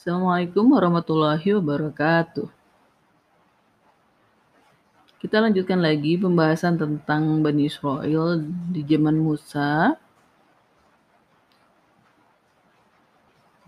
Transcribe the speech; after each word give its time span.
Assalamualaikum 0.00 0.72
warahmatullahi 0.72 1.60
wabarakatuh. 1.60 2.48
Kita 5.20 5.44
lanjutkan 5.44 5.76
lagi 5.76 6.16
pembahasan 6.16 6.80
tentang 6.80 7.44
Bani 7.44 7.68
Israel 7.68 8.40
di 8.72 8.80
zaman 8.80 9.20
Musa. 9.20 9.92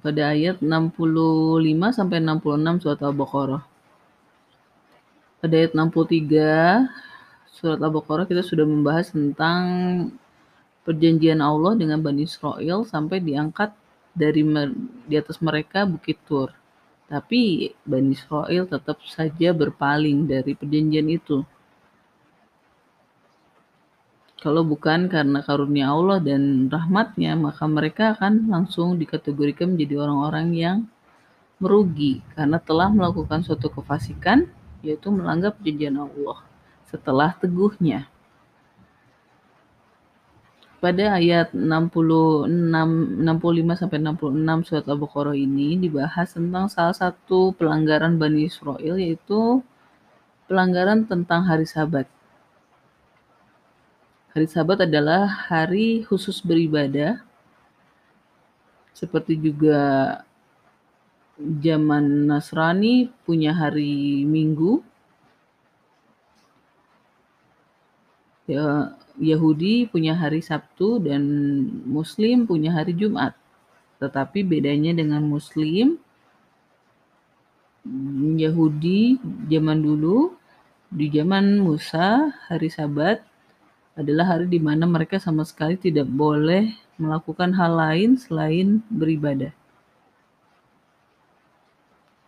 Pada 0.00 0.32
ayat 0.32 0.64
65 0.64 1.92
sampai 1.92 2.24
66 2.24 2.80
surat 2.80 3.00
Al-Baqarah. 3.04 3.62
Pada 5.36 5.52
ayat 5.52 5.76
63 5.76 6.88
surat 7.52 7.76
Al-Baqarah 7.76 8.24
kita 8.24 8.40
sudah 8.40 8.64
membahas 8.64 9.12
tentang 9.12 9.60
perjanjian 10.88 11.44
Allah 11.44 11.76
dengan 11.76 12.00
Bani 12.00 12.24
Israel 12.24 12.88
sampai 12.88 13.20
diangkat 13.20 13.81
dari 14.12 14.44
di 15.08 15.16
atas 15.16 15.40
mereka 15.40 15.88
Bukit 15.88 16.20
Tur. 16.28 16.52
Tapi 17.08 17.72
Bani 17.84 18.16
Israel 18.16 18.64
tetap 18.64 19.00
saja 19.04 19.52
berpaling 19.52 20.24
dari 20.28 20.56
perjanjian 20.56 21.08
itu. 21.12 21.44
Kalau 24.42 24.66
bukan 24.66 25.06
karena 25.06 25.38
karunia 25.44 25.92
Allah 25.92 26.18
dan 26.18 26.66
rahmatnya, 26.66 27.38
maka 27.38 27.62
mereka 27.70 28.18
akan 28.18 28.50
langsung 28.50 28.98
dikategorikan 28.98 29.76
menjadi 29.76 30.02
orang-orang 30.02 30.48
yang 30.50 30.78
merugi 31.62 32.18
karena 32.34 32.58
telah 32.58 32.90
melakukan 32.90 33.46
suatu 33.46 33.70
kefasikan, 33.70 34.50
yaitu 34.82 35.14
melanggar 35.14 35.54
perjanjian 35.54 35.94
Allah 35.94 36.42
setelah 36.90 37.30
teguhnya. 37.38 38.11
Pada 40.82 41.14
ayat 41.14 41.54
66, 41.54 42.50
65 42.50 43.78
sampai 43.78 43.98
66 44.02 44.66
surat 44.66 44.82
Al-Baqarah 44.90 45.38
ini 45.38 45.78
dibahas 45.78 46.34
tentang 46.34 46.66
salah 46.66 46.90
satu 46.90 47.54
pelanggaran 47.54 48.18
Bani 48.18 48.50
Israel 48.50 48.98
yaitu 48.98 49.62
pelanggaran 50.50 51.06
tentang 51.06 51.46
hari 51.46 51.70
Sabat. 51.70 52.10
Hari 54.34 54.50
Sabat 54.50 54.82
adalah 54.82 55.30
hari 55.46 56.02
khusus 56.02 56.42
beribadah, 56.42 57.22
seperti 58.90 59.38
juga 59.38 59.78
zaman 61.38 62.26
Nasrani 62.26 63.06
punya 63.22 63.54
hari 63.54 64.26
Minggu, 64.26 64.82
ya, 68.48 68.96
Yahudi 69.20 69.86
punya 69.86 70.16
hari 70.16 70.40
Sabtu 70.42 71.02
dan 71.02 71.22
Muslim 71.86 72.48
punya 72.48 72.72
hari 72.72 72.96
Jumat. 72.96 73.36
Tetapi 74.02 74.42
bedanya 74.42 74.96
dengan 74.96 75.22
Muslim, 75.22 76.00
Yahudi 78.38 79.18
zaman 79.50 79.78
dulu, 79.82 80.34
di 80.92 81.08
zaman 81.08 81.62
Musa, 81.62 82.34
hari 82.50 82.68
Sabat 82.68 83.22
adalah 83.96 84.36
hari 84.36 84.48
di 84.48 84.60
mana 84.60 84.88
mereka 84.88 85.20
sama 85.20 85.44
sekali 85.44 85.76
tidak 85.76 86.08
boleh 86.08 86.72
melakukan 86.96 87.52
hal 87.56 87.76
lain 87.76 88.16
selain 88.16 88.80
beribadah. 88.88 89.52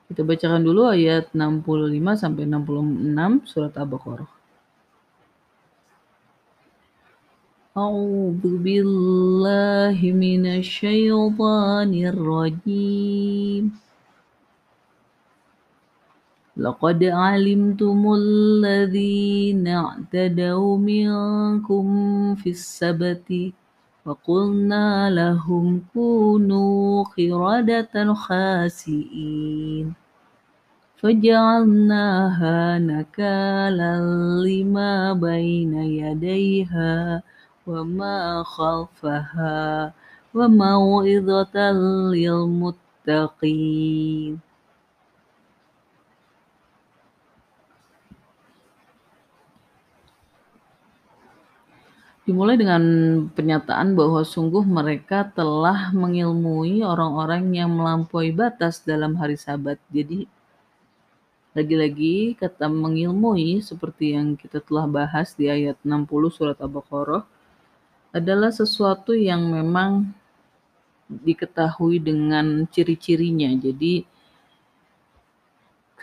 Kita 0.05 0.21
bacakan 0.21 0.63
dulu 0.63 0.93
ayat 0.93 1.33
65 1.33 2.21
sampai 2.21 2.45
66 2.45 3.49
surat 3.49 3.73
Al-Baqarah. 3.73 4.44
أعوذ 7.75 8.63
بالله 8.63 9.99
من 9.99 10.47
الشيطان 10.47 11.91
الرجيم. 11.95 13.73
لقد 16.57 17.05
علمتم 17.05 18.15
الذين 18.15 19.67
اعتدوا 19.69 20.79
منكم 20.79 21.87
في 22.35 22.51
السبت 22.51 23.53
وقلنا 24.07 25.11
لهم 25.11 25.83
كونوا 25.95 27.05
قردة 27.05 28.15
خاسئين. 28.15 29.95
فجعلناها 30.97 32.79
نكالا 32.79 33.95
لما 34.47 35.13
بين 35.13 35.75
يديها 35.75 37.23
وما 37.70 38.44
خلفها 38.44 39.94
وموعظة 40.34 41.56
للمتقين 42.14 43.70
Dimulai 52.30 52.62
dengan 52.62 52.84
pernyataan 53.34 53.98
bahwa 53.98 54.22
sungguh 54.22 54.62
mereka 54.62 55.26
telah 55.34 55.90
mengilmui 55.90 56.86
orang-orang 56.86 57.50
yang 57.58 57.74
melampaui 57.74 58.30
batas 58.30 58.86
dalam 58.86 59.18
hari 59.18 59.34
sabat. 59.34 59.82
Jadi 59.90 60.30
lagi-lagi 61.58 62.38
kata 62.38 62.70
mengilmui 62.70 63.66
seperti 63.66 64.14
yang 64.14 64.38
kita 64.38 64.62
telah 64.62 64.86
bahas 64.86 65.34
di 65.34 65.50
ayat 65.50 65.82
60 65.82 66.06
surat 66.30 66.54
Al-Baqarah 66.62 67.26
adalah 68.15 68.55
sesuatu 68.55 69.11
yang 69.11 69.51
memang 69.51 70.15
diketahui 71.11 71.99
dengan 71.99 72.65
ciri-cirinya. 72.71 73.51
Jadi 73.59 74.15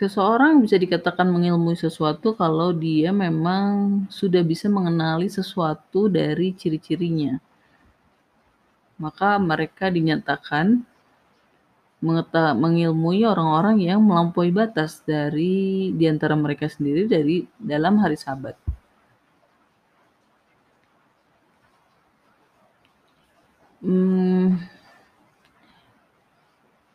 Seseorang 0.02 0.58
bisa 0.58 0.74
dikatakan 0.82 1.30
mengilmui 1.30 1.78
sesuatu 1.78 2.34
kalau 2.34 2.74
dia 2.74 3.14
memang 3.14 4.02
sudah 4.10 4.42
bisa 4.42 4.66
mengenali 4.66 5.30
sesuatu 5.30 6.10
dari 6.10 6.50
ciri-cirinya. 6.58 7.38
Maka 8.98 9.38
mereka 9.38 9.94
dinyatakan 9.94 10.82
mengilmui 12.58 13.22
orang-orang 13.22 13.78
yang 13.78 14.02
melampaui 14.02 14.50
batas 14.50 15.06
dari 15.06 15.94
di 15.94 16.10
antara 16.10 16.34
mereka 16.34 16.66
sendiri 16.66 17.06
dari 17.06 17.46
dalam 17.54 18.02
hari 18.02 18.18
Sabat. 18.18 18.58
Hmm, 23.82 24.62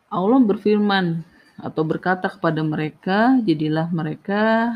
Allah 0.08 0.40
berfirman 0.40 1.20
atau 1.60 1.84
berkata 1.84 2.32
kepada 2.32 2.64
mereka, 2.64 3.36
jadilah 3.44 3.92
mereka 3.92 4.72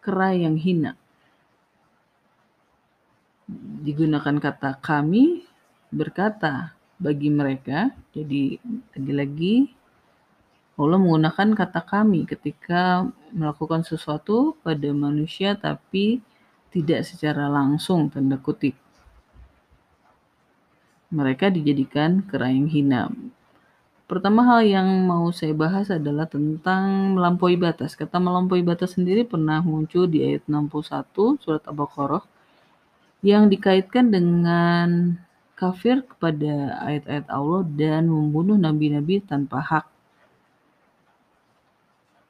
kera 0.00 0.32
yang 0.32 0.56
hina. 0.56 0.96
Digunakan 3.84 4.40
kata 4.40 4.80
kami 4.80 5.44
berkata 5.92 6.72
bagi 6.96 7.28
mereka. 7.28 7.92
Jadi 8.16 8.56
lagi-lagi 8.96 9.76
Allah 10.80 10.96
menggunakan 10.96 11.52
kata 11.52 11.84
kami 11.84 12.24
ketika 12.24 13.04
melakukan 13.36 13.84
sesuatu 13.84 14.56
pada 14.64 14.88
manusia 14.96 15.52
tapi 15.52 16.24
tidak 16.72 17.04
secara 17.04 17.44
langsung 17.52 18.08
tanda 18.08 18.40
kutip. 18.40 18.72
Mereka 21.10 21.50
dijadikan 21.50 22.22
kera 22.22 22.54
yang 22.54 22.70
hina. 22.70 23.10
Pertama 24.10 24.42
hal 24.42 24.66
yang 24.66 25.06
mau 25.06 25.30
saya 25.30 25.54
bahas 25.54 25.86
adalah 25.90 26.26
tentang 26.26 27.14
melampaui 27.14 27.54
batas. 27.54 27.94
Kata 27.94 28.18
melampaui 28.18 28.62
batas 28.62 28.98
sendiri 28.98 29.22
pernah 29.22 29.62
muncul 29.62 30.10
di 30.10 30.22
ayat 30.22 30.46
61 30.50 31.38
surat 31.38 31.62
Al-Baqarah 31.62 32.22
yang 33.22 33.46
dikaitkan 33.46 34.10
dengan 34.10 35.14
kafir 35.54 36.02
kepada 36.02 36.80
ayat-ayat 36.82 37.26
Allah 37.30 37.62
dan 37.70 38.10
membunuh 38.10 38.58
nabi-nabi 38.58 39.20
tanpa 39.22 39.62
hak. 39.62 39.86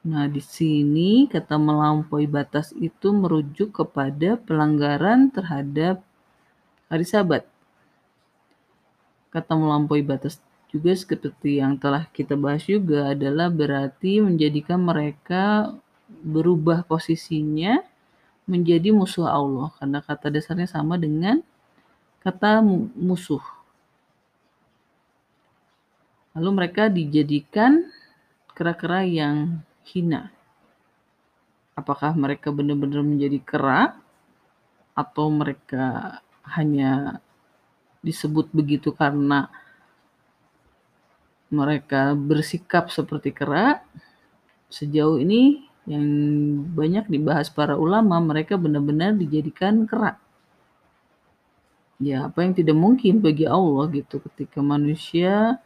Nah, 0.01 0.25
di 0.25 0.41
sini 0.41 1.29
kata 1.29 1.61
melampaui 1.61 2.25
batas 2.25 2.73
itu 2.77 3.13
merujuk 3.13 3.69
kepada 3.69 4.37
pelanggaran 4.41 5.29
terhadap 5.29 6.01
hari 6.89 7.05
Sabat. 7.05 7.50
Kata 9.31 9.55
melampaui 9.55 10.03
batas 10.03 10.43
juga 10.71 10.91
seperti 10.95 11.59
yang 11.63 11.75
telah 11.79 12.07
kita 12.11 12.35
bahas 12.35 12.63
juga 12.67 13.11
adalah 13.11 13.47
berarti 13.51 14.19
menjadikan 14.23 14.79
mereka 14.79 15.71
berubah 16.07 16.83
posisinya 16.83 17.79
menjadi 18.43 18.91
musuh 18.91 19.27
Allah 19.27 19.71
karena 19.79 19.99
kata 20.03 20.27
dasarnya 20.27 20.67
sama 20.67 20.99
dengan 20.99 21.39
kata 22.19 22.59
musuh. 22.99 23.43
Lalu 26.35 26.49
mereka 26.51 26.87
dijadikan 26.87 27.87
kera-kera 28.55 29.03
yang 29.03 29.63
hina. 29.87 30.31
Apakah 31.75 32.15
mereka 32.15 32.51
benar-benar 32.51 33.03
menjadi 33.03 33.39
kera 33.43 33.95
atau 34.95 35.27
mereka 35.31 36.19
hanya 36.55 37.23
disebut 38.01 38.49
begitu 38.53 38.89
karena 38.93 39.49
mereka 41.51 42.15
bersikap 42.15 42.89
seperti 42.89 43.35
kera, 43.35 43.83
sejauh 44.71 45.19
ini 45.19 45.67
yang 45.85 46.05
banyak 46.71 47.11
dibahas 47.11 47.51
para 47.51 47.75
ulama, 47.75 48.21
mereka 48.23 48.55
benar-benar 48.55 49.17
dijadikan 49.17 49.83
kera. 49.83 50.15
Ya, 52.01 52.25
apa 52.25 52.41
yang 52.41 52.57
tidak 52.57 52.73
mungkin 52.73 53.21
bagi 53.21 53.45
Allah 53.45 53.85
gitu 53.93 54.17
ketika 54.25 54.57
manusia 54.63 55.61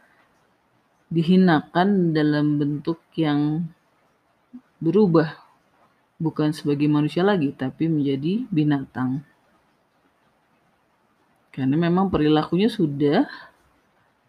dihinakan 1.08 2.12
dalam 2.12 2.58
bentuk 2.60 3.00
yang 3.16 3.64
berubah 4.82 5.32
bukan 6.20 6.52
sebagai 6.52 6.90
manusia 6.90 7.24
lagi 7.24 7.54
tapi 7.56 7.88
menjadi 7.88 8.44
binatang. 8.52 9.24
Karena 11.56 11.72
memang 11.72 12.12
perilakunya 12.12 12.68
sudah 12.68 13.24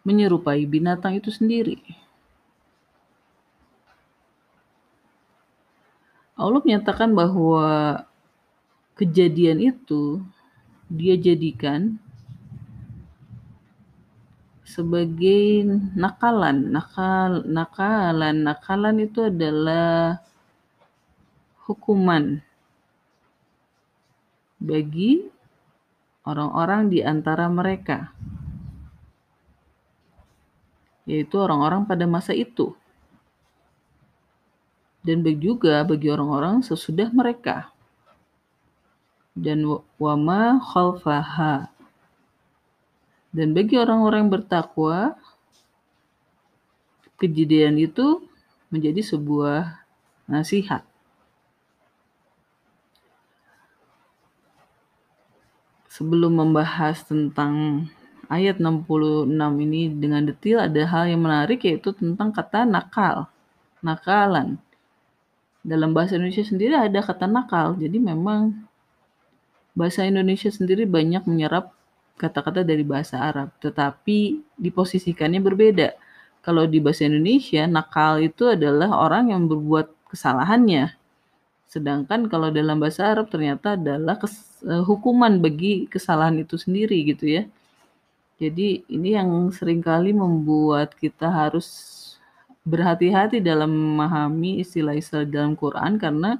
menyerupai 0.07 0.63
binatang 0.63 1.19
itu 1.19 1.27
sendiri. 1.27 1.83
Allah 6.39 6.63
menyatakan 6.63 7.11
bahwa 7.11 7.99
kejadian 8.95 9.59
itu 9.75 10.23
dia 10.87 11.19
jadikan 11.19 11.99
sebagai 14.63 15.67
nakalan. 15.99 16.71
Nakal, 16.71 17.43
nakalan, 17.43 18.47
nakalan 18.47 19.03
itu 19.03 19.27
adalah 19.27 20.23
hukuman 21.67 22.39
bagi 24.63 25.27
orang-orang 26.27 26.91
di 26.91 26.99
antara 26.99 27.47
mereka, 27.47 28.11
yaitu 31.07 31.39
orang-orang 31.39 31.87
pada 31.87 32.03
masa 32.03 32.35
itu. 32.35 32.75
Dan 35.07 35.23
juga 35.39 35.87
bagi 35.87 36.11
orang-orang 36.11 36.59
sesudah 36.67 37.07
mereka 37.15 37.71
dan 39.37 39.61
wama 40.01 40.57
khalfaha. 40.65 41.69
Dan 43.29 43.53
bagi 43.53 43.77
orang-orang 43.77 44.25
yang 44.25 44.33
bertakwa, 44.33 45.13
kejadian 47.21 47.77
itu 47.77 48.25
menjadi 48.73 49.05
sebuah 49.05 49.77
nasihat. 50.25 50.81
Sebelum 55.97 56.37
membahas 56.37 57.01
tentang 57.01 57.89
ayat 58.29 58.61
66 58.61 59.33
ini 59.65 59.89
dengan 59.89 60.21
detail, 60.29 60.69
ada 60.69 60.85
hal 60.85 61.09
yang 61.09 61.25
menarik 61.25 61.65
yaitu 61.65 61.89
tentang 61.89 62.29
kata 62.29 62.69
nakal, 62.69 63.25
nakalan. 63.81 64.61
Dalam 65.65 65.97
bahasa 65.97 66.21
Indonesia 66.21 66.45
sendiri 66.45 66.77
ada 66.77 67.01
kata 67.01 67.25
nakal, 67.25 67.73
jadi 67.81 67.97
memang 67.97 68.53
bahasa 69.73 70.05
Indonesia 70.05 70.53
sendiri 70.53 70.85
banyak 70.85 71.25
menyerap 71.25 71.73
kata-kata 72.21 72.61
dari 72.61 72.85
bahasa 72.85 73.17
Arab, 73.17 73.49
tetapi 73.57 74.37
diposisikannya 74.53 75.41
berbeda. 75.41 75.97
Kalau 76.45 76.69
di 76.69 76.77
bahasa 76.77 77.09
Indonesia, 77.09 77.65
nakal 77.65 78.21
itu 78.21 78.53
adalah 78.53 78.93
orang 79.01 79.33
yang 79.33 79.49
berbuat 79.49 80.13
kesalahannya. 80.13 80.93
Sedangkan 81.67 82.31
kalau 82.31 82.47
dalam 82.49 82.79
bahasa 82.79 83.11
Arab 83.11 83.27
ternyata 83.27 83.75
adalah 83.75 84.15
kes, 84.15 84.63
uh, 84.63 84.83
hukuman 84.87 85.43
bagi 85.43 85.85
kesalahan 85.91 86.39
itu 86.39 86.55
sendiri 86.55 87.03
gitu 87.03 87.27
ya. 87.27 87.43
Jadi 88.39 88.87
ini 88.87 89.17
yang 89.17 89.49
sering 89.51 89.83
kali 89.83 90.13
membuat 90.15 90.95
kita 90.95 91.27
harus 91.27 91.67
berhati-hati 92.67 93.39
dalam 93.39 93.71
memahami 93.71 94.59
istilah-istilah 94.63 95.25
dalam 95.27 95.55
Quran 95.55 95.95
karena 95.97 96.37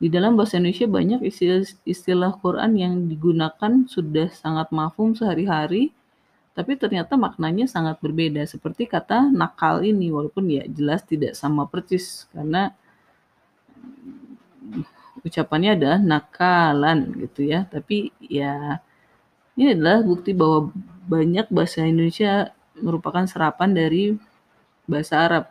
di 0.00 0.08
dalam 0.08 0.32
bahasa 0.32 0.56
Indonesia 0.56 0.88
banyak 0.88 1.20
istilah, 1.28 1.60
istilah 1.84 2.32
Quran 2.40 2.72
yang 2.72 2.94
digunakan 3.04 3.84
sudah 3.84 4.32
sangat 4.32 4.72
mafhum 4.72 5.12
sehari-hari, 5.12 5.92
tapi 6.56 6.80
ternyata 6.80 7.20
maknanya 7.20 7.68
sangat 7.68 8.00
berbeda. 8.00 8.40
Seperti 8.48 8.88
kata 8.88 9.28
nakal 9.28 9.84
ini, 9.84 10.08
walaupun 10.08 10.48
ya 10.48 10.64
jelas 10.72 11.04
tidak 11.04 11.36
sama 11.36 11.68
persis, 11.68 12.24
karena 12.32 12.72
ucapannya 15.26 15.76
adalah 15.76 15.98
nakalan 16.00 16.98
gitu 17.20 17.46
ya. 17.48 17.66
Tapi 17.68 18.12
ya 18.22 18.80
ini 19.58 19.76
adalah 19.76 20.00
bukti 20.04 20.32
bahwa 20.32 20.72
banyak 21.06 21.46
bahasa 21.50 21.84
Indonesia 21.84 22.54
merupakan 22.78 23.26
serapan 23.28 23.76
dari 23.76 24.16
bahasa 24.88 25.14
Arab 25.20 25.44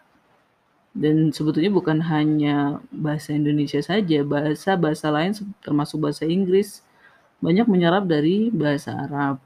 dan 0.97 1.29
sebetulnya 1.29 1.69
bukan 1.69 2.01
hanya 2.01 2.81
bahasa 2.89 3.31
Indonesia 3.37 3.79
saja, 3.79 4.25
bahasa-bahasa 4.25 5.07
lain 5.13 5.31
termasuk 5.61 6.01
bahasa 6.01 6.25
Inggris 6.25 6.81
banyak 7.39 7.69
menyerap 7.69 8.09
dari 8.09 8.49
bahasa 8.51 8.97
Arab. 9.07 9.37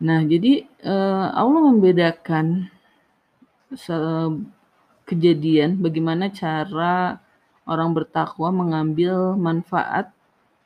Nah, 0.00 0.24
jadi 0.24 0.64
uh, 0.82 1.30
Allah 1.36 1.60
membedakan 1.68 2.72
kejadian 5.06 5.78
bagaimana 5.78 6.32
cara 6.32 7.20
orang 7.70 7.94
bertakwa 7.94 8.50
mengambil 8.50 9.38
manfaat 9.38 10.10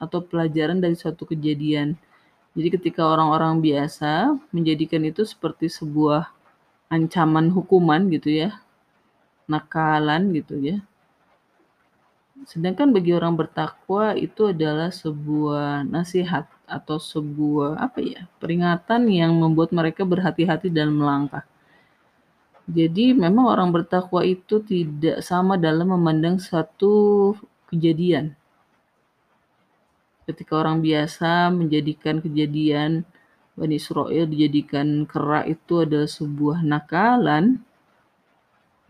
atau 0.00 0.24
pelajaran 0.24 0.80
dari 0.80 0.96
suatu 0.96 1.28
kejadian. 1.28 2.00
Jadi 2.56 2.68
ketika 2.80 3.04
orang-orang 3.04 3.60
biasa 3.60 4.32
menjadikan 4.48 5.04
itu 5.04 5.28
seperti 5.28 5.68
sebuah 5.68 6.32
ancaman 6.88 7.52
hukuman 7.52 8.08
gitu 8.08 8.32
ya, 8.32 8.56
nakalan 9.44 10.32
gitu 10.32 10.56
ya. 10.56 10.76
Sedangkan 12.48 12.90
bagi 12.90 13.14
orang 13.14 13.36
bertakwa 13.38 14.16
itu 14.18 14.50
adalah 14.50 14.90
sebuah 14.90 15.86
nasihat 15.86 16.48
atau 16.64 16.96
sebuah 16.96 17.76
apa 17.78 18.00
ya 18.00 18.24
peringatan 18.40 19.06
yang 19.12 19.36
membuat 19.36 19.70
mereka 19.70 20.02
berhati-hati 20.02 20.72
dalam 20.72 20.98
melangkah. 20.98 21.44
Jadi 22.64 23.12
memang 23.12 23.44
orang 23.44 23.70
bertakwa 23.70 24.24
itu 24.24 24.64
tidak 24.64 25.20
sama 25.20 25.60
dalam 25.60 25.92
memandang 25.92 26.40
satu 26.40 27.32
kejadian. 27.68 28.32
Ketika 30.24 30.56
orang 30.56 30.80
biasa 30.80 31.52
menjadikan 31.52 32.24
kejadian 32.24 33.04
Bani 33.54 33.78
Israel 33.78 34.26
dijadikan 34.26 35.06
kera 35.06 35.46
itu 35.46 35.84
adalah 35.84 36.10
sebuah 36.10 36.64
nakalan, 36.64 37.62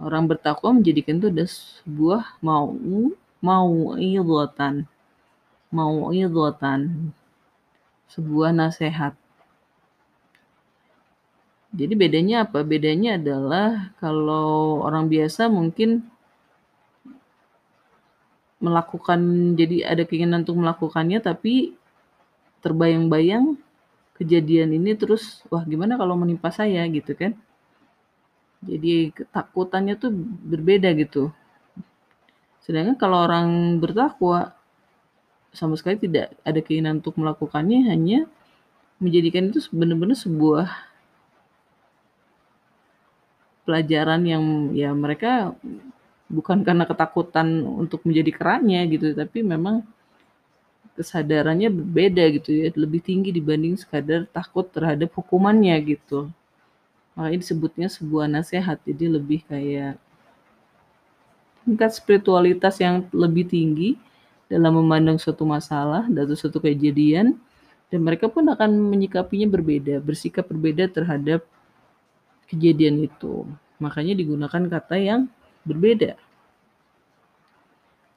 orang 0.00 0.24
bertakwa 0.30 0.80
menjadikan 0.80 1.20
itu 1.20 1.28
adalah 1.28 1.52
sebuah 1.52 2.22
mau 2.40 2.72
mau 3.44 3.98
idatan 3.98 4.88
mau 5.74 6.14
idatan 6.14 7.10
sebuah 8.14 8.54
nasihat. 8.54 9.18
Jadi 11.74 11.94
bedanya 11.98 12.46
apa? 12.46 12.62
Bedanya 12.62 13.18
adalah 13.18 13.90
kalau 13.98 14.78
orang 14.86 15.10
biasa 15.10 15.50
mungkin 15.50 16.06
melakukan 18.62 19.20
jadi 19.58 19.92
ada 19.92 20.06
keinginan 20.06 20.46
untuk 20.46 20.56
melakukannya 20.62 21.18
tapi 21.20 21.74
terbayang-bayang 22.64 23.60
kejadian 24.16 24.72
ini 24.72 24.94
terus 24.96 25.42
wah 25.52 25.66
gimana 25.66 25.98
kalau 25.98 26.14
menimpa 26.14 26.54
saya? 26.54 26.86
gitu 26.86 27.12
kan. 27.18 27.34
Jadi 28.64 29.12
ketakutannya 29.12 29.98
tuh 29.98 30.14
berbeda 30.46 30.94
gitu. 30.96 31.34
Sedangkan 32.64 32.96
kalau 32.96 33.26
orang 33.26 33.76
bertakwa 33.82 34.56
sama 35.52 35.74
sekali 35.76 36.00
tidak 36.00 36.32
ada 36.46 36.62
keinginan 36.64 37.02
untuk 37.02 37.18
melakukannya 37.20 37.90
hanya 37.90 38.24
menjadikan 39.02 39.52
itu 39.52 39.60
benar-benar 39.68 40.16
sebuah 40.16 40.93
pelajaran 43.64 44.22
yang 44.28 44.44
ya 44.76 44.92
mereka 44.92 45.56
bukan 46.28 46.64
karena 46.64 46.84
ketakutan 46.84 47.64
untuk 47.64 48.04
menjadi 48.04 48.30
kerannya 48.32 48.80
gitu 48.92 49.12
tapi 49.16 49.44
memang 49.44 49.84
kesadarannya 50.94 51.74
berbeda 51.74 52.22
gitu 52.38 52.50
ya, 52.54 52.70
lebih 52.78 53.02
tinggi 53.02 53.34
dibanding 53.34 53.74
sekadar 53.74 54.30
takut 54.30 54.70
terhadap 54.70 55.10
hukumannya 55.10 55.74
gitu. 55.82 56.30
Makanya 57.18 57.38
disebutnya 57.42 57.88
sebuah 57.90 58.26
nasihat, 58.30 58.78
jadi 58.86 59.18
lebih 59.18 59.42
kayak 59.46 59.98
tingkat 61.66 61.90
spiritualitas 61.94 62.78
yang 62.78 63.06
lebih 63.10 63.46
tinggi 63.46 63.98
dalam 64.46 64.78
memandang 64.78 65.18
suatu 65.18 65.42
masalah 65.42 66.06
atau 66.06 66.36
suatu 66.36 66.62
kejadian 66.62 67.34
dan 67.90 68.00
mereka 68.02 68.30
pun 68.30 68.44
akan 68.46 68.70
menyikapinya 68.94 69.50
berbeda, 69.50 69.98
bersikap 69.98 70.46
berbeda 70.46 70.90
terhadap 70.90 71.42
kejadian 72.54 73.02
itu. 73.02 73.42
Makanya 73.82 74.14
digunakan 74.14 74.62
kata 74.70 74.96
yang 74.96 75.26
berbeda 75.66 76.14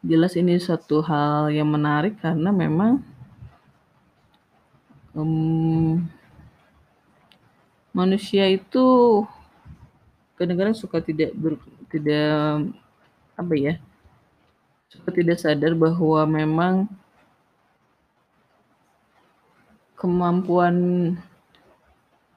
jelas 0.08 0.38
ini 0.38 0.56
suatu 0.62 1.02
hal 1.02 1.50
yang 1.50 1.68
menarik 1.68 2.16
karena 2.22 2.54
memang 2.54 3.02
um, 5.12 6.00
manusia 7.92 8.46
itu 8.46 8.86
kadang-kadang 10.38 10.78
suka 10.78 11.02
tidak 11.02 11.34
ber 11.34 11.58
tidak 11.90 12.70
apa 13.34 13.54
ya, 13.58 13.74
suka 14.88 15.10
tidak 15.12 15.38
sadar 15.42 15.74
bahwa 15.74 16.22
memang 16.30 16.86
kemampuan 19.98 20.76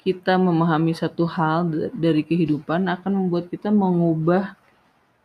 kita 0.00 0.40
memahami 0.40 0.96
satu 0.96 1.28
hal 1.28 1.92
dari 1.92 2.24
kehidupan 2.24 2.88
akan 2.88 3.12
membuat 3.24 3.52
kita 3.52 3.68
mengubah 3.68 4.56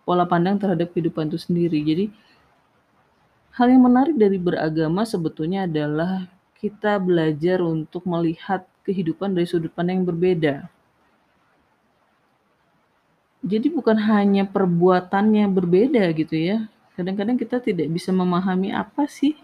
pola 0.04 0.28
pandang 0.28 0.60
terhadap 0.60 0.92
kehidupan 0.92 1.32
itu 1.32 1.40
sendiri. 1.40 1.80
Jadi 1.80 2.06
hal 3.56 3.68
yang 3.72 3.88
menarik 3.88 4.16
dari 4.20 4.36
beragama 4.36 5.08
sebetulnya 5.08 5.64
adalah 5.64 6.28
kita 6.60 7.00
belajar 7.00 7.64
untuk 7.64 8.04
melihat 8.04 8.68
kehidupan 8.84 9.32
dari 9.32 9.48
sudut 9.48 9.72
pandang 9.72 10.04
yang 10.04 10.08
berbeda. 10.08 10.56
Jadi 13.46 13.68
bukan 13.70 13.98
hanya 14.10 14.44
perbuatannya 14.44 15.46
berbeda 15.50 16.04
gitu 16.18 16.36
ya. 16.36 16.66
Kadang-kadang 16.98 17.38
kita 17.38 17.62
tidak 17.62 17.88
bisa 17.94 18.10
memahami 18.10 18.74
apa 18.74 19.06
sih 19.06 19.38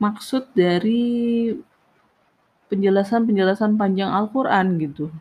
maksud 0.00 0.50
dari 0.56 1.52
penjelasan-penjelasan 2.72 3.76
panjang 3.76 4.08
Al-Quran 4.08 4.80
gitu. 4.80 5.12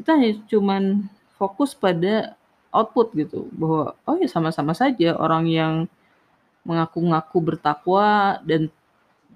Kita 0.00 0.16
hanya 0.16 0.40
cuman 0.48 1.04
fokus 1.36 1.76
pada 1.76 2.32
output 2.72 3.12
gitu 3.14 3.46
bahwa 3.54 3.94
oh 4.08 4.16
ya 4.16 4.26
sama-sama 4.26 4.72
saja 4.72 5.14
orang 5.14 5.44
yang 5.46 5.74
mengaku-ngaku 6.64 7.38
bertakwa 7.54 8.40
dan 8.42 8.72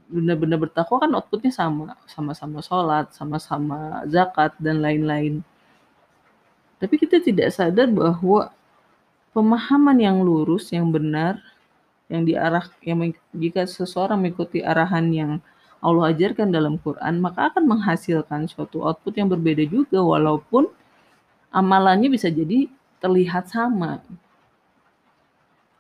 benar-benar 0.09 0.59
bertakwa 0.59 1.05
kan 1.05 1.13
outputnya 1.15 1.53
sama 1.53 1.95
sama-sama 2.09 2.65
sholat 2.65 3.13
sama-sama 3.13 4.03
zakat 4.09 4.57
dan 4.57 4.81
lain-lain 4.81 5.45
tapi 6.81 6.97
kita 6.97 7.21
tidak 7.21 7.53
sadar 7.53 7.87
bahwa 7.93 8.49
pemahaman 9.37 10.01
yang 10.01 10.19
lurus 10.25 10.73
yang 10.73 10.89
benar 10.89 11.39
yang 12.09 12.25
diarah 12.25 12.65
yang 12.81 13.13
jika 13.37 13.69
seseorang 13.69 14.19
mengikuti 14.19 14.65
arahan 14.65 15.07
yang 15.13 15.33
Allah 15.79 16.11
ajarkan 16.11 16.51
dalam 16.51 16.75
Quran, 16.83 17.23
maka 17.23 17.55
akan 17.55 17.65
menghasilkan 17.67 18.51
suatu 18.51 18.83
output 18.83 19.15
yang 19.15 19.31
berbeda 19.31 19.63
juga 19.63 20.03
walaupun 20.03 20.67
amalannya 21.55 22.11
bisa 22.11 22.27
jadi 22.27 22.67
terlihat 22.99 23.47
sama. 23.47 24.03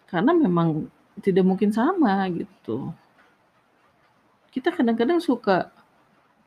Karena 0.06 0.32
memang 0.32 0.86
tidak 1.18 1.44
mungkin 1.44 1.74
sama 1.74 2.24
gitu. 2.30 2.94
Kita 4.54 4.70
kadang-kadang 4.70 5.18
suka 5.18 5.74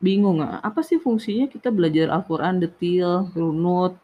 bingung, 0.02 0.42
apa 0.42 0.80
sih 0.82 0.98
fungsinya 0.98 1.46
kita 1.46 1.70
belajar 1.70 2.10
Al-Quran 2.10 2.58
detil, 2.58 3.30
runut, 3.36 3.94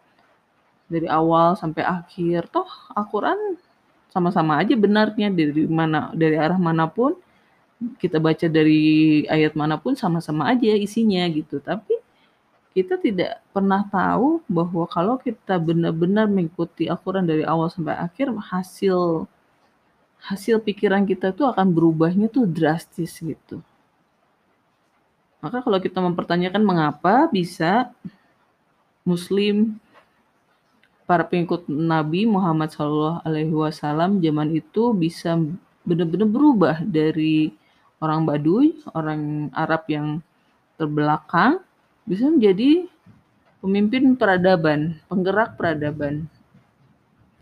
dari 0.88 1.06
awal 1.06 1.54
sampai 1.54 1.84
akhir. 1.84 2.48
Toh 2.48 2.68
Al-Quran 2.96 3.60
sama-sama 4.08 4.56
aja 4.58 4.72
benarnya 4.72 5.28
dari 5.28 5.68
mana 5.68 6.10
dari 6.16 6.34
arah 6.40 6.56
mana 6.56 6.88
pun 6.88 7.12
kita 8.02 8.18
baca 8.18 8.46
dari 8.50 9.22
ayat 9.30 9.54
mana 9.54 9.78
pun 9.78 9.94
sama-sama 9.94 10.50
aja 10.50 10.74
isinya 10.74 11.22
gitu. 11.30 11.62
Tapi 11.62 11.94
kita 12.74 12.98
tidak 12.98 13.42
pernah 13.50 13.86
tahu 13.86 14.42
bahwa 14.46 14.86
kalau 14.86 15.18
kita 15.18 15.58
benar-benar 15.58 16.30
mengikuti 16.30 16.86
Al-Quran 16.86 17.26
dari 17.26 17.42
awal 17.42 17.70
sampai 17.70 17.98
akhir, 17.98 18.30
hasil 18.34 19.26
hasil 20.18 20.58
pikiran 20.62 21.06
kita 21.06 21.30
tuh 21.30 21.46
akan 21.46 21.70
berubahnya 21.70 22.26
tuh 22.26 22.46
drastis 22.46 23.18
gitu. 23.22 23.62
Maka 25.38 25.62
kalau 25.62 25.78
kita 25.78 26.02
mempertanyakan 26.02 26.62
mengapa 26.66 27.30
bisa 27.30 27.94
Muslim 29.06 29.78
para 31.06 31.24
pengikut 31.24 31.64
Nabi 31.70 32.26
Muhammad 32.26 32.74
Shallallahu 32.74 33.22
Alaihi 33.24 33.54
Wasallam 33.54 34.18
zaman 34.20 34.52
itu 34.52 34.92
bisa 34.92 35.38
benar-benar 35.86 36.28
berubah 36.28 36.76
dari 36.84 37.54
orang 37.98 38.26
Baduy, 38.26 38.78
orang 38.94 39.50
Arab 39.54 39.86
yang 39.90 40.22
terbelakang, 40.78 41.62
bisa 42.06 42.30
menjadi 42.30 42.86
pemimpin 43.58 44.14
peradaban, 44.14 45.02
penggerak 45.10 45.58
peradaban. 45.58 46.30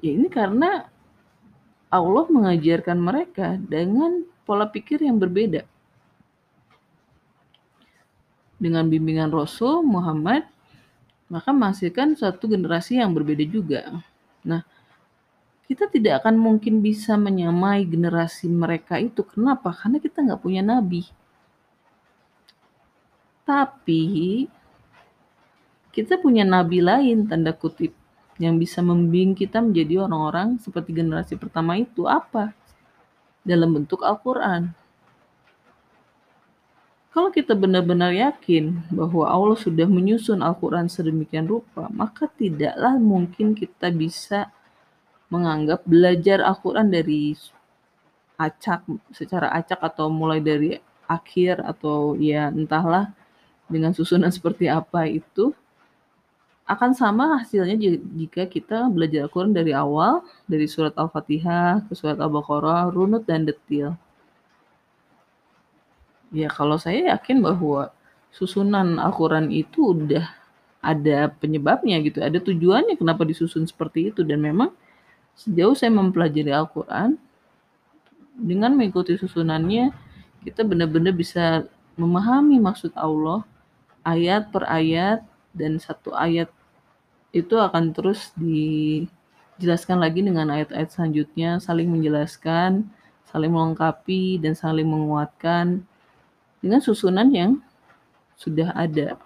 Ya 0.00 0.16
ini 0.16 0.28
karena 0.32 0.88
Allah 1.92 2.24
mengajarkan 2.28 2.98
mereka 2.98 3.56
dengan 3.60 4.24
pola 4.44 4.66
pikir 4.68 5.04
yang 5.04 5.20
berbeda. 5.20 5.64
Dengan 8.56 8.88
bimbingan 8.88 9.28
Rasul 9.28 9.84
Muhammad, 9.84 10.48
maka 11.28 11.52
menghasilkan 11.52 12.16
suatu 12.16 12.48
generasi 12.48 12.96
yang 12.96 13.12
berbeda 13.12 13.44
juga. 13.44 14.00
Nah, 14.40 14.64
kita 15.66 15.90
tidak 15.90 16.22
akan 16.22 16.38
mungkin 16.38 16.78
bisa 16.78 17.18
menyamai 17.18 17.82
generasi 17.86 18.46
mereka 18.46 19.02
itu. 19.02 19.26
Kenapa? 19.26 19.74
Karena 19.74 19.98
kita 19.98 20.22
nggak 20.22 20.40
punya 20.42 20.62
nabi. 20.62 21.02
Tapi 23.42 24.46
kita 25.90 26.18
punya 26.22 26.46
nabi 26.46 26.78
lain 26.82 27.26
tanda 27.26 27.50
kutip 27.50 27.94
yang 28.38 28.60
bisa 28.60 28.78
membimbing 28.84 29.34
kita 29.34 29.58
menjadi 29.58 30.06
orang-orang 30.06 30.60
seperti 30.62 30.94
generasi 30.94 31.34
pertama 31.34 31.74
itu 31.74 32.06
apa? 32.06 32.54
Dalam 33.42 33.74
bentuk 33.74 34.06
Al-Qur'an. 34.06 34.74
Kalau 37.16 37.32
kita 37.32 37.56
benar-benar 37.56 38.12
yakin 38.12 38.92
bahwa 38.92 39.24
Allah 39.24 39.56
sudah 39.56 39.88
menyusun 39.88 40.44
Al-Quran 40.44 40.92
sedemikian 40.92 41.48
rupa, 41.48 41.88
maka 41.88 42.28
tidaklah 42.28 43.00
mungkin 43.00 43.56
kita 43.56 43.88
bisa 43.88 44.52
menganggap 45.32 45.82
belajar 45.86 46.38
Al-Quran 46.42 46.90
dari 46.90 47.34
acak 48.36 48.84
secara 49.10 49.50
acak 49.56 49.80
atau 49.80 50.12
mulai 50.12 50.38
dari 50.38 50.76
akhir 51.08 51.62
atau 51.64 52.14
ya 52.18 52.52
entahlah 52.52 53.10
dengan 53.66 53.90
susunan 53.96 54.30
seperti 54.36 54.70
apa 54.70 55.08
itu 55.08 55.54
akan 56.66 56.98
sama 56.98 57.38
hasilnya 57.38 57.78
jika 58.18 58.50
kita 58.50 58.90
belajar 58.90 59.30
Al-Quran 59.30 59.54
dari 59.54 59.70
awal 59.70 60.26
dari 60.50 60.66
surat 60.66 60.98
Al-Fatihah 60.98 61.86
ke 61.86 61.94
surat 61.94 62.18
Al-Baqarah 62.18 62.90
runut 62.90 63.22
dan 63.22 63.46
detil. 63.46 63.94
Ya 66.34 66.50
kalau 66.50 66.74
saya 66.74 67.14
yakin 67.14 67.38
bahwa 67.38 67.94
susunan 68.34 68.98
Al-Quran 68.98 69.54
itu 69.54 69.94
udah 69.94 70.26
ada 70.82 71.30
penyebabnya 71.38 72.02
gitu, 72.02 72.18
ada 72.18 72.42
tujuannya 72.42 72.98
kenapa 72.98 73.22
disusun 73.22 73.62
seperti 73.62 74.10
itu 74.10 74.26
dan 74.26 74.42
memang 74.42 74.74
Sejauh 75.36 75.76
saya 75.76 75.92
mempelajari 75.92 76.48
Al-Quran, 76.48 77.20
dengan 78.36 78.72
mengikuti 78.76 79.16
susunannya, 79.16 79.92
kita 80.44 80.64
benar-benar 80.64 81.12
bisa 81.16 81.64
memahami 81.96 82.60
maksud 82.60 82.92
Allah 82.92 83.44
ayat 84.04 84.52
per 84.52 84.68
ayat 84.68 85.24
dan 85.56 85.80
satu 85.80 86.12
ayat 86.12 86.52
itu 87.32 87.56
akan 87.56 87.96
terus 87.96 88.32
dijelaskan 88.36 90.00
lagi 90.00 90.20
dengan 90.24 90.52
ayat-ayat 90.52 90.92
selanjutnya, 90.92 91.60
saling 91.60 91.88
menjelaskan, 91.88 92.88
saling 93.28 93.52
melengkapi, 93.52 94.40
dan 94.40 94.56
saling 94.56 94.88
menguatkan 94.88 95.84
dengan 96.60 96.80
susunan 96.80 97.28
yang 97.32 97.60
sudah 98.36 98.72
ada. 98.72 99.16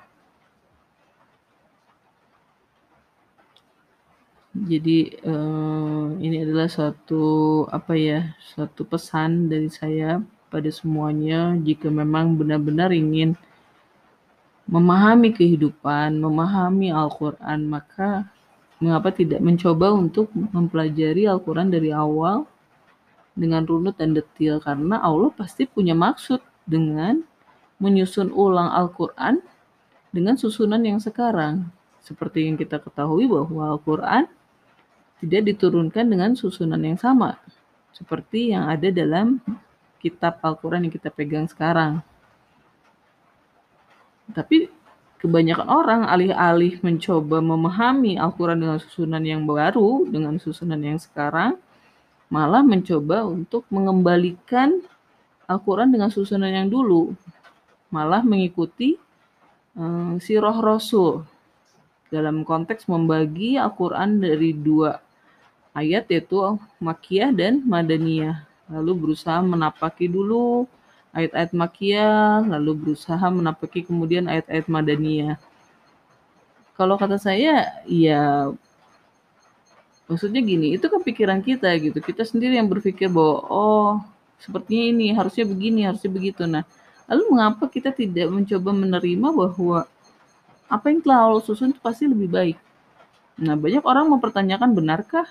Jadi 4.50 5.14
uh, 5.22 6.10
ini 6.18 6.42
adalah 6.42 6.66
suatu 6.66 7.62
apa 7.70 7.94
ya, 7.94 8.34
suatu 8.42 8.82
pesan 8.82 9.46
dari 9.46 9.70
saya 9.70 10.18
pada 10.50 10.66
semuanya 10.74 11.54
jika 11.62 11.86
memang 11.86 12.34
benar-benar 12.34 12.90
ingin 12.90 13.38
memahami 14.66 15.30
kehidupan, 15.30 16.18
memahami 16.18 16.90
Al-Qur'an, 16.90 17.62
maka 17.62 18.26
mengapa 18.82 19.14
tidak 19.14 19.38
mencoba 19.38 19.94
untuk 19.94 20.26
mempelajari 20.34 21.30
Al-Qur'an 21.30 21.70
dari 21.70 21.94
awal 21.94 22.42
dengan 23.38 23.62
runut 23.62 23.94
dan 24.02 24.18
detil 24.18 24.58
karena 24.58 24.98
Allah 24.98 25.30
pasti 25.30 25.62
punya 25.70 25.94
maksud 25.94 26.42
dengan 26.66 27.22
menyusun 27.78 28.34
ulang 28.34 28.66
Al-Qur'an 28.74 29.38
dengan 30.10 30.34
susunan 30.34 30.82
yang 30.82 30.98
sekarang. 30.98 31.70
Seperti 32.02 32.50
yang 32.50 32.58
kita 32.58 32.82
ketahui 32.82 33.30
bahwa 33.30 33.78
Al-Qur'an 33.78 34.39
tidak 35.20 35.52
diturunkan 35.52 36.08
dengan 36.08 36.32
susunan 36.32 36.80
yang 36.80 36.96
sama 36.96 37.36
seperti 38.00 38.56
yang 38.56 38.72
ada 38.72 38.88
dalam 38.88 39.44
kitab 40.00 40.40
Al-Quran 40.40 40.88
yang 40.88 40.94
kita 40.96 41.12
pegang 41.12 41.44
sekarang. 41.44 42.00
Tapi 44.32 44.72
kebanyakan 45.20 45.68
orang 45.68 46.02
alih-alih 46.08 46.80
mencoba 46.80 47.44
memahami 47.44 48.16
Al-Quran 48.16 48.56
dengan 48.56 48.78
susunan 48.80 49.20
yang 49.20 49.44
baru, 49.44 50.08
dengan 50.08 50.40
susunan 50.40 50.80
yang 50.80 50.96
sekarang, 50.96 51.60
malah 52.32 52.64
mencoba 52.64 53.28
untuk 53.28 53.68
mengembalikan 53.68 54.80
Al-Quran 55.44 55.92
dengan 55.92 56.08
susunan 56.08 56.48
yang 56.48 56.72
dulu, 56.72 57.12
malah 57.92 58.24
mengikuti 58.24 58.96
um, 59.76 60.16
sirah 60.22 60.56
Rasul 60.56 61.26
dalam 62.08 62.46
konteks 62.46 62.88
membagi 62.88 63.60
Al-Quran 63.60 64.24
dari 64.24 64.56
dua 64.56 65.09
ayat 65.76 66.10
yaitu 66.10 66.58
Makiyah 66.82 67.30
dan 67.34 67.62
Madaniyah. 67.62 68.42
Lalu 68.70 68.92
berusaha 69.06 69.42
menapaki 69.42 70.06
dulu 70.06 70.66
ayat-ayat 71.10 71.50
Makiyah, 71.54 72.46
lalu 72.46 72.70
berusaha 72.74 73.26
menapaki 73.30 73.82
kemudian 73.82 74.30
ayat-ayat 74.30 74.66
Madaniyah. 74.70 75.36
Kalau 76.78 76.96
kata 76.96 77.20
saya, 77.20 77.82
ya 77.84 78.50
maksudnya 80.08 80.40
gini, 80.40 80.74
itu 80.74 80.86
kan 80.88 81.02
pikiran 81.02 81.40
kita 81.44 81.68
gitu. 81.76 81.98
Kita 82.00 82.24
sendiri 82.24 82.56
yang 82.56 82.70
berpikir 82.70 83.10
bahwa 83.12 83.36
oh 83.50 83.90
sepertinya 84.40 84.84
ini 84.88 85.06
harusnya 85.12 85.44
begini, 85.44 85.84
harusnya 85.84 86.10
begitu. 86.10 86.48
Nah, 86.48 86.64
lalu 87.10 87.22
mengapa 87.36 87.68
kita 87.68 87.92
tidak 87.92 88.32
mencoba 88.32 88.70
menerima 88.72 89.28
bahwa 89.28 89.84
apa 90.70 90.86
yang 90.88 91.02
telah 91.02 91.18
Allah 91.26 91.42
susun 91.42 91.74
itu 91.74 91.80
pasti 91.82 92.06
lebih 92.06 92.30
baik. 92.30 92.58
Nah, 93.42 93.58
banyak 93.58 93.82
orang 93.82 94.06
mempertanyakan 94.08 94.70
benarkah 94.72 95.26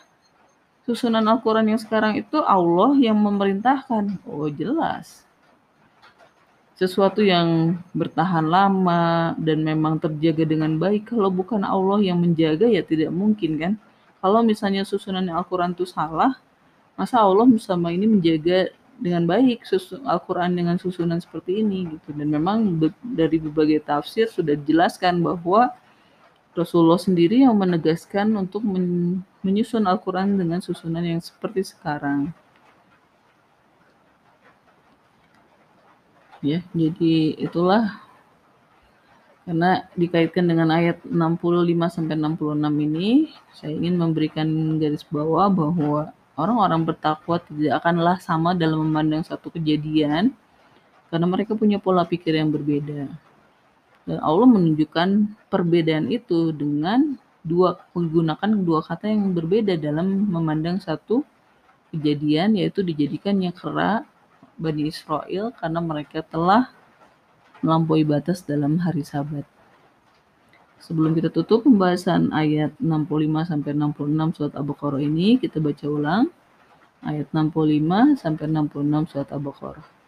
susunan 0.83 1.23
Al-Quran 1.25 1.75
yang 1.75 1.81
sekarang 1.81 2.15
itu 2.19 2.39
Allah 2.43 2.95
yang 2.99 3.17
memerintahkan? 3.19 4.23
Oh, 4.27 4.47
jelas. 4.47 5.23
Sesuatu 6.79 7.19
yang 7.19 7.75
bertahan 7.91 8.47
lama 8.47 9.35
dan 9.35 9.63
memang 9.67 9.99
terjaga 9.99 10.47
dengan 10.47 10.79
baik, 10.79 11.11
kalau 11.11 11.27
bukan 11.27 11.63
Allah 11.67 11.99
yang 11.99 12.23
menjaga 12.23 12.71
ya 12.71 12.79
tidak 12.79 13.11
mungkin 13.11 13.59
kan. 13.59 13.73
Kalau 14.19 14.43
misalnya 14.43 14.87
susunan 14.87 15.27
Al-Quran 15.27 15.75
itu 15.75 15.83
salah, 15.83 16.39
masa 16.95 17.19
Allah 17.19 17.47
bersama 17.47 17.91
ini 17.91 18.07
menjaga 18.07 18.71
dengan 18.99 19.23
baik 19.23 19.63
Al-Quran 20.03 20.59
dengan 20.59 20.75
susunan 20.75 21.23
seperti 21.23 21.63
ini 21.63 21.87
gitu 21.95 22.11
dan 22.11 22.27
memang 22.27 22.75
dari 22.99 23.39
berbagai 23.39 23.87
tafsir 23.87 24.27
sudah 24.27 24.59
dijelaskan 24.59 25.23
bahwa 25.23 25.71
Rasulullah 26.57 26.97
sendiri 26.97 27.45
yang 27.45 27.53
menegaskan 27.55 28.33
untuk 28.33 28.65
menyusun 29.45 29.85
Al-Quran 29.85 30.35
dengan 30.35 30.59
susunan 30.59 31.05
yang 31.05 31.21
seperti 31.21 31.61
sekarang. 31.61 32.33
Ya, 36.39 36.63
jadi 36.71 37.35
itulah 37.35 37.99
karena 39.43 39.89
dikaitkan 39.97 40.45
dengan 40.45 40.69
ayat 40.69 41.01
65 41.03 41.89
sampai 41.89 42.15
66 42.15 42.85
ini, 42.85 43.33
saya 43.49 43.73
ingin 43.73 43.97
memberikan 43.97 44.47
garis 44.79 45.01
bawah 45.03 45.49
bahwa 45.49 46.13
orang-orang 46.39 46.85
bertakwa 46.87 47.41
tidak 47.43 47.83
akanlah 47.83 48.17
sama 48.23 48.55
dalam 48.55 48.85
memandang 48.85 49.25
satu 49.25 49.51
kejadian 49.51 50.31
karena 51.09 51.25
mereka 51.27 51.57
punya 51.57 51.81
pola 51.81 52.05
pikir 52.05 52.37
yang 52.37 52.53
berbeda. 52.53 53.28
Dan 54.09 54.17
Allah 54.25 54.49
menunjukkan 54.49 55.37
perbedaan 55.53 56.09
itu 56.09 56.49
dengan 56.49 57.13
dua 57.45 57.77
menggunakan 57.93 58.65
dua 58.65 58.81
kata 58.81 59.05
yang 59.05 59.37
berbeda 59.37 59.77
dalam 59.77 60.25
memandang 60.33 60.81
satu 60.81 61.21
kejadian 61.93 62.57
yaitu 62.57 62.81
dijadikannya 62.81 63.53
kera 63.53 64.01
Bani 64.57 64.89
Israel 64.89 65.53
karena 65.55 65.79
mereka 65.79 66.25
telah 66.25 66.73
melampaui 67.61 68.01
batas 68.01 68.41
dalam 68.41 68.81
hari 68.81 69.05
Sabat. 69.05 69.45
Sebelum 70.79 71.13
kita 71.13 71.29
tutup 71.29 71.67
pembahasan 71.69 72.33
ayat 72.33 72.73
65 72.81 73.51
sampai 73.51 73.71
66 73.77 74.35
surat 74.35 74.53
Al-Baqarah 74.55 75.01
ini, 75.03 75.37
kita 75.37 75.61
baca 75.61 75.85
ulang 75.85 76.25
ayat 77.03 77.27
65 77.35 78.15
sampai 78.19 78.45
66 78.47 79.11
surat 79.11 79.29
Al-Baqarah. 79.29 79.98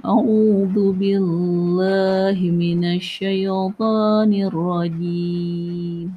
A'udzu 0.00 0.96
billahi 0.96 2.48
minasyaitonir 2.48 4.48
rajim. 4.48 6.16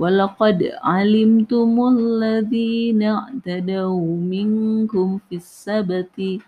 ولقد 0.00 0.80
علمتم 0.80 1.72
الذين 1.96 3.02
اعتدوا 3.02 4.16
منكم 4.16 5.18
في 5.28 5.36
السبت 5.36 6.40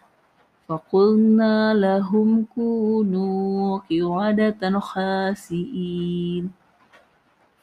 فقلنا 0.68 1.74
لهم 1.74 2.44
كونوا 2.54 3.78
قردة 3.90 4.80
خاسئين 4.80 6.50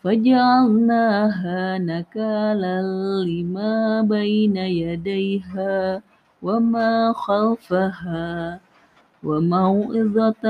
فجعلناها 0.04 1.78
نكالا 1.78 2.82
لما 3.26 4.02
بين 4.02 4.58
يديها 4.58 6.02
وما 6.45 7.17
خلفها 7.17 8.61
وموعظة 9.25 10.45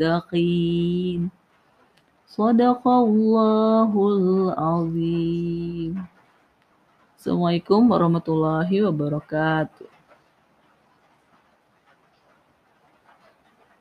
للمتقين 0.00 1.20
صدق 2.26 2.82
الله 2.88 3.90
العظيم 3.92 5.94
Assalamualaikum 7.22 7.86
warahmatullahi 7.86 8.82
wabarakatuh 8.82 9.86